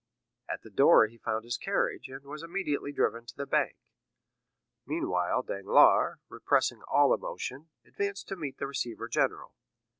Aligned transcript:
At 0.49 0.63
the 0.63 0.71
door 0.71 1.05
he 1.05 1.19
found 1.19 1.43
his 1.45 1.59
carriage, 1.59 2.07
and 2.07 2.23
was 2.23 2.41
immediately 2.41 2.91
driven 2.91 3.27
to 3.27 3.37
the 3.37 3.45
bank. 3.45 3.75
Meanwhile 4.83 5.43
Danglars, 5.43 6.17
repressing 6.27 6.81
all 6.87 7.13
emotion, 7.13 7.69
advanced 7.85 8.27
to 8.29 8.35
meet 8.35 8.57
the 8.57 8.65
receiver 8.65 9.07
general. 9.07 9.53